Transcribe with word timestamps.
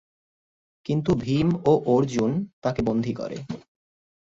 কিন্তু 0.85 1.11
ভীম 1.15 1.47
ও 1.65 1.73
অর্জুন 1.85 2.31
তাকে 2.61 2.81
বন্দী 2.81 3.13
করে। 3.13 3.37